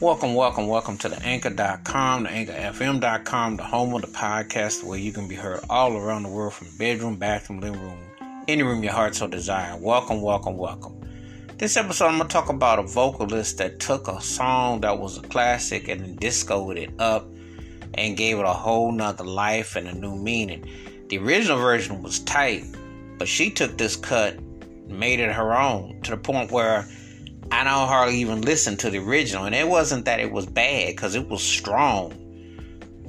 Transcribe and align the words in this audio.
Welcome, 0.00 0.34
welcome, 0.34 0.66
welcome 0.66 0.98
to 0.98 1.08
the 1.08 1.22
anchor.com, 1.22 2.24
the 2.24 2.28
anchorfm.com, 2.28 3.56
the 3.56 3.62
home 3.62 3.94
of 3.94 4.00
the 4.00 4.08
podcast 4.08 4.82
where 4.82 4.98
you 4.98 5.12
can 5.12 5.28
be 5.28 5.36
heard 5.36 5.60
all 5.70 5.96
around 5.96 6.24
the 6.24 6.30
world 6.30 6.54
from 6.54 6.66
bedroom, 6.76 7.14
bathroom, 7.14 7.60
living 7.60 7.80
room, 7.80 8.00
any 8.48 8.64
room 8.64 8.82
your 8.82 8.92
heart 8.92 9.14
so 9.14 9.28
desire. 9.28 9.76
Welcome, 9.78 10.20
welcome, 10.20 10.58
welcome. 10.58 11.00
This 11.58 11.76
episode, 11.76 12.06
I'm 12.06 12.18
to 12.18 12.26
talk 12.26 12.48
about 12.48 12.80
a 12.80 12.82
vocalist 12.82 13.58
that 13.58 13.78
took 13.78 14.08
a 14.08 14.20
song 14.20 14.80
that 14.80 14.98
was 14.98 15.16
a 15.16 15.22
classic 15.22 15.86
and 15.86 16.18
discoed 16.18 16.76
it 16.76 16.90
up 16.98 17.28
and 17.94 18.16
gave 18.16 18.40
it 18.40 18.44
a 18.44 18.52
whole 18.52 18.90
nother 18.90 19.22
life 19.22 19.76
and 19.76 19.86
a 19.86 19.94
new 19.94 20.16
meaning. 20.16 20.68
The 21.08 21.18
original 21.18 21.58
version 21.58 22.02
was 22.02 22.18
tight, 22.18 22.64
but 23.16 23.28
she 23.28 23.48
took 23.48 23.78
this 23.78 23.94
cut, 23.94 24.40
made 24.88 25.20
it 25.20 25.30
her 25.30 25.56
own 25.56 26.00
to 26.02 26.10
the 26.10 26.16
point 26.16 26.50
where 26.50 26.88
I 27.54 27.62
don't 27.62 27.86
hardly 27.86 28.16
even 28.16 28.40
listen 28.42 28.76
to 28.78 28.90
the 28.90 28.98
original. 28.98 29.44
And 29.44 29.54
it 29.54 29.68
wasn't 29.68 30.06
that 30.06 30.18
it 30.18 30.32
was 30.32 30.44
bad 30.44 30.88
because 30.88 31.14
it 31.14 31.28
was 31.28 31.40
strong. 31.40 32.12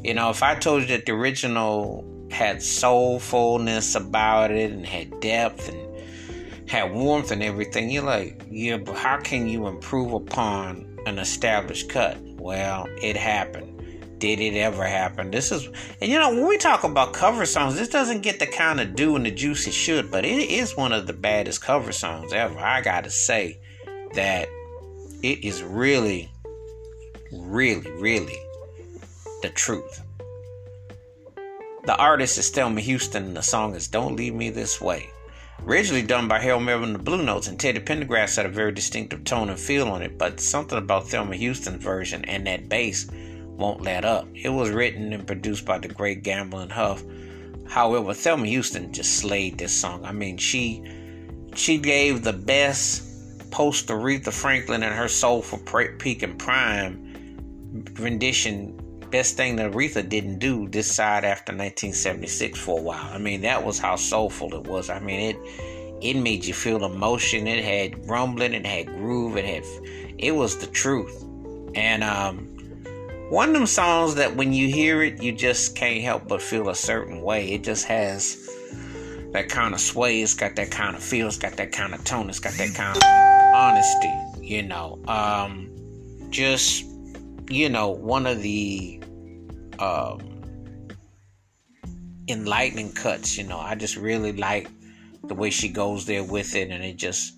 You 0.04 0.14
know, 0.14 0.30
if 0.30 0.44
I 0.44 0.54
told 0.54 0.84
you 0.84 0.88
that 0.90 1.08
the 1.08 1.14
original 1.14 2.06
had 2.30 2.58
soulfulness 2.58 3.96
about 3.96 4.52
it 4.52 4.72
and 4.72 4.86
had 4.86 5.20
depth 5.20 5.68
and 5.68 6.70
had 6.70 6.94
warmth 6.94 7.32
and 7.32 7.42
everything, 7.42 7.90
you're 7.90 8.04
like, 8.04 8.44
yeah, 8.48 8.78
but 8.78 8.96
how 8.96 9.18
can 9.18 9.48
you 9.48 9.66
improve 9.66 10.14
upon 10.14 11.00
an 11.08 11.18
established 11.18 11.90
cut? 11.90 12.18
Well, 12.38 12.88
it 13.02 13.18
happened. 13.18 13.72
Did 14.20 14.40
it 14.40 14.56
ever 14.56 14.86
happen? 14.86 15.32
This 15.32 15.52
is, 15.52 15.66
and 16.00 16.12
you 16.12 16.20
know, 16.20 16.30
when 16.30 16.48
we 16.48 16.60
talk 16.60 16.84
about 16.84 17.14
cover 17.14 17.48
songs, 17.48 17.76
this 17.76 17.90
doesn't 17.90 18.22
get 18.22 18.38
the 18.38 18.48
kind 18.48 18.80
of 18.80 18.96
due 18.96 19.16
and 19.16 19.26
the 19.26 19.32
juice 19.32 19.66
it 19.66 19.74
should, 19.74 20.12
but 20.12 20.24
it 20.24 20.52
is 20.52 20.78
one 20.78 20.94
of 20.94 21.08
the 21.08 21.14
baddest 21.14 21.62
cover 21.62 21.92
songs 21.92 22.32
ever. 22.32 22.60
I 22.60 22.82
gotta 22.82 23.10
say 23.10 23.60
that 24.16 24.50
it 25.22 25.44
is 25.44 25.64
really, 25.64 26.30
really, 27.32 27.92
really 27.92 28.38
the 29.42 29.50
truth. 29.50 30.02
The 31.86 31.96
artist 31.98 32.38
is 32.38 32.50
Thelma 32.50 32.82
Houston, 32.82 33.26
and 33.26 33.38
the 33.38 33.44
song 33.44 33.76
is 33.76 33.88
Don't 33.88 34.16
Leave 34.16 34.34
Me 34.34 34.50
This 34.50 34.82
Way. 34.82 35.10
Originally 35.66 36.02
done 36.02 36.28
by 36.28 36.40
Harold 36.40 36.64
Melvin 36.64 36.90
and 36.90 36.96
the 36.96 37.04
Blue 37.04 37.24
Notes, 37.24 37.48
and 37.48 37.60
Teddy 37.60 37.80
Pendergrass 37.80 38.36
had 38.36 38.46
a 38.46 38.50
very 38.50 38.72
distinctive 38.72 39.24
tone 39.24 39.50
and 39.50 39.60
feel 39.60 39.88
on 39.90 40.02
it, 40.02 40.18
but 40.18 40.40
something 40.40 40.78
about 40.78 41.08
Thelma 41.08 41.36
Houston's 41.36 41.84
version 41.84 42.26
and 42.26 42.48
that 42.48 42.70
bass 42.70 43.08
won't 43.12 43.82
let 43.82 44.04
up. 44.04 44.28
It 44.34 44.50
was 44.50 44.70
written 44.70 45.14
and 45.14 45.26
produced 45.28 45.66
by 45.66 45.78
the 45.78 45.88
great 45.88 46.24
Gamble 46.24 46.60
and 46.60 46.72
Huff. 46.72 47.04
However, 47.68 48.14
Thelma 48.14 48.48
Houston 48.48 48.92
just 48.92 49.18
slayed 49.18 49.58
this 49.58 49.74
song. 49.74 50.06
I 50.06 50.12
mean, 50.12 50.38
she 50.38 50.84
she 51.56 51.78
gave 51.78 52.24
the 52.24 52.34
best 52.34 53.05
post 53.56 53.88
Aretha 53.88 54.34
Franklin 54.34 54.84
and 54.84 54.94
her 54.94 55.08
Soulful 55.08 55.60
Peak 55.98 56.24
and 56.24 56.38
Prime 56.38 57.94
rendition, 57.94 58.78
best 59.12 59.38
thing 59.38 59.56
that 59.56 59.72
Aretha 59.72 60.08
didn't 60.08 60.40
do 60.40 60.68
this 60.68 60.94
side 60.94 61.24
after 61.24 61.54
1976 61.54 62.60
for 62.60 62.78
a 62.78 62.82
while. 62.82 63.14
I 63.14 63.18
mean, 63.18 63.40
that 63.42 63.64
was 63.64 63.80
how 63.80 63.96
soulful 63.96 64.54
it 64.56 64.68
was. 64.68 64.90
I 64.90 65.00
mean, 65.00 65.22
it 65.22 65.38
it 66.02 66.16
made 66.16 66.44
you 66.44 66.54
feel 66.54 66.84
emotion. 66.84 67.48
It 67.48 67.64
had 67.64 68.10
rumbling. 68.10 68.54
It 68.54 68.66
had 68.66 68.88
groove. 68.88 69.38
It 69.38 69.46
had 69.46 69.64
it 70.18 70.36
was 70.36 70.58
the 70.58 70.68
truth. 70.68 71.24
And 71.76 72.04
um, 72.04 72.50
one 73.30 73.50
of 73.50 73.56
them 73.56 73.68
songs 73.68 74.16
that 74.16 74.36
when 74.36 74.52
you 74.52 74.68
hear 74.68 75.02
it, 75.02 75.24
you 75.24 75.32
just 75.32 75.78
can't 75.78 76.04
help 76.04 76.28
but 76.28 76.42
feel 76.42 76.68
a 76.68 76.76
certain 76.76 77.22
way. 77.22 77.54
It 77.54 77.64
just 77.64 77.86
has 77.86 78.50
that 79.32 79.48
kind 79.48 79.74
of 79.74 79.80
sway. 79.80 80.22
It's 80.22 80.34
got 80.34 80.58
that 80.58 80.72
kind 80.72 80.94
of 80.94 81.02
feel. 81.02 81.28
It's 81.28 81.38
got 81.38 81.54
that 81.54 81.72
kind 81.72 81.94
of 81.94 82.04
tone. 82.04 82.30
It's 82.30 82.40
got 82.40 82.54
that 82.56 82.76
kind 82.76 82.98
of 82.98 83.35
honesty. 83.56 84.12
You 84.42 84.62
know, 84.62 85.00
um, 85.08 85.72
just 86.30 86.86
you 87.50 87.70
know, 87.70 87.90
one 87.90 88.28
of 88.28 88.42
the 88.42 89.02
um, 89.80 90.20
enlightening 92.28 92.92
cuts. 92.92 93.38
You 93.38 93.46
know, 93.46 93.60
I 93.60 93.76
just 93.76 93.96
really 93.96 94.34
like 94.34 94.70
the 95.24 95.34
way 95.34 95.50
she 95.50 95.70
goes 95.70 96.06
there 96.06 96.24
with 96.24 96.56
it, 96.56 96.70
and 96.70 96.84
it 96.84 96.98
just 96.98 97.34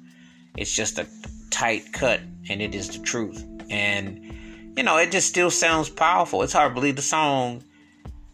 it's 0.58 0.74
just 0.74 1.00
a 1.00 1.08
tight 1.50 1.94
cut, 1.94 2.20
and 2.50 2.62
it 2.62 2.76
is 2.76 2.90
the 2.90 3.04
truth. 3.04 3.46
And 3.70 4.74
you 4.76 4.84
know, 4.84 4.98
it 4.98 5.12
just 5.12 5.28
still 5.28 5.52
sounds 5.52 5.90
powerful. 5.90 6.44
It's 6.44 6.54
hard 6.54 6.72
to 6.72 6.76
believe 6.76 6.96
the 6.96 7.02
song 7.02 7.64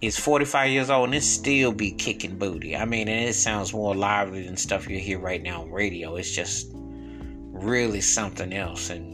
is 0.01 0.19
45 0.19 0.69
years 0.69 0.89
old 0.89 1.05
and 1.05 1.15
it 1.15 1.23
still 1.23 1.71
be 1.71 1.91
kicking 1.91 2.37
booty. 2.37 2.75
I 2.75 2.83
mean, 2.83 3.07
and 3.07 3.29
it 3.29 3.33
sounds 3.33 3.73
more 3.73 3.95
lively 3.95 4.43
than 4.43 4.57
stuff 4.57 4.89
you 4.89 4.99
hear 4.99 5.17
right 5.17 5.41
now 5.41 5.61
on 5.61 5.71
radio. 5.71 6.17
It's 6.17 6.35
just 6.35 6.67
really 7.53 8.01
something 8.01 8.53
else. 8.53 8.89
And 8.89 9.13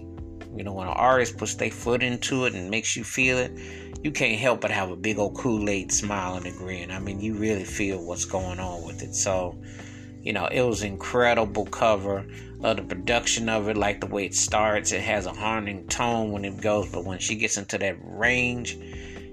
you 0.57 0.63
know, 0.63 0.73
when 0.73 0.87
an 0.87 0.93
artist 0.93 1.37
puts 1.37 1.55
their 1.55 1.69
foot 1.69 2.01
into 2.01 2.45
it 2.45 2.55
and 2.55 2.69
makes 2.69 2.95
you 2.95 3.03
feel 3.03 3.37
it, 3.37 3.51
you 4.03 4.11
can't 4.11 4.39
help 4.39 4.61
but 4.61 4.71
have 4.71 4.89
a 4.89 4.95
big 4.95 5.19
old 5.19 5.35
Kool-Aid 5.35 5.91
smile 5.91 6.35
and 6.35 6.45
a 6.47 6.51
grin. 6.51 6.89
I 6.89 6.99
mean, 6.99 7.19
you 7.19 7.35
really 7.35 7.65
feel 7.65 8.03
what's 8.03 8.25
going 8.25 8.59
on 8.59 8.85
with 8.85 9.03
it. 9.03 9.13
So, 9.13 9.57
you 10.21 10.33
know, 10.33 10.47
it 10.47 10.61
was 10.61 10.83
incredible 10.83 11.65
cover 11.65 12.25
of 12.63 12.77
the 12.77 12.83
production 12.83 13.49
of 13.49 13.67
it, 13.67 13.77
like 13.77 14.01
the 14.01 14.07
way 14.07 14.25
it 14.25 14.33
starts. 14.33 14.91
It 14.91 15.01
has 15.01 15.25
a 15.25 15.31
haunting 15.31 15.87
tone 15.87 16.31
when 16.31 16.45
it 16.45 16.61
goes, 16.61 16.89
but 16.91 17.05
when 17.05 17.19
she 17.19 17.35
gets 17.35 17.57
into 17.57 17.77
that 17.77 17.97
range, 18.01 18.77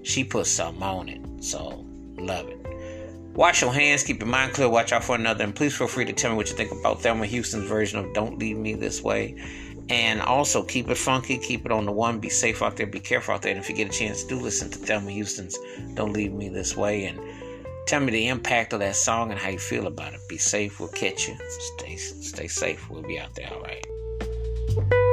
she 0.02 0.24
puts 0.24 0.50
something 0.50 0.82
on 0.82 1.08
it. 1.08 1.44
So, 1.44 1.84
love 2.18 2.48
it. 2.48 2.65
Wash 3.36 3.60
your 3.60 3.72
hands, 3.74 4.02
keep 4.02 4.20
your 4.20 4.28
mind 4.28 4.54
clear, 4.54 4.66
watch 4.66 4.92
out 4.92 5.04
for 5.04 5.14
another, 5.14 5.44
and 5.44 5.54
please 5.54 5.76
feel 5.76 5.86
free 5.86 6.06
to 6.06 6.12
tell 6.14 6.30
me 6.30 6.38
what 6.38 6.48
you 6.48 6.56
think 6.56 6.72
about 6.72 7.02
Thelma 7.02 7.26
Houston's 7.26 7.68
version 7.68 7.98
of 7.98 8.14
Don't 8.14 8.38
Leave 8.38 8.56
Me 8.56 8.72
This 8.72 9.02
Way. 9.02 9.36
And 9.90 10.22
also 10.22 10.62
keep 10.62 10.88
it 10.88 10.96
funky, 10.96 11.36
keep 11.36 11.66
it 11.66 11.70
on 11.70 11.84
the 11.84 11.92
one, 11.92 12.18
be 12.18 12.30
safe 12.30 12.62
out 12.62 12.78
there, 12.78 12.86
be 12.86 12.98
careful 12.98 13.34
out 13.34 13.42
there. 13.42 13.52
And 13.52 13.60
if 13.60 13.68
you 13.68 13.76
get 13.76 13.88
a 13.88 13.92
chance, 13.92 14.24
do 14.24 14.40
listen 14.40 14.70
to 14.70 14.78
Thelma 14.78 15.10
Houston's 15.10 15.58
Don't 15.92 16.14
Leave 16.14 16.32
Me 16.32 16.48
This 16.48 16.78
Way 16.78 17.04
and 17.04 17.20
tell 17.86 18.00
me 18.00 18.10
the 18.10 18.28
impact 18.28 18.72
of 18.72 18.80
that 18.80 18.96
song 18.96 19.30
and 19.30 19.38
how 19.38 19.50
you 19.50 19.58
feel 19.58 19.86
about 19.86 20.14
it. 20.14 20.20
Be 20.30 20.38
safe, 20.38 20.80
we'll 20.80 20.88
catch 20.88 21.28
you. 21.28 21.36
Stay 21.76 21.96
stay 21.96 22.48
safe, 22.48 22.88
we'll 22.88 23.02
be 23.02 23.18
out 23.18 23.34
there, 23.34 23.52
all 23.52 23.60
right. 23.60 25.05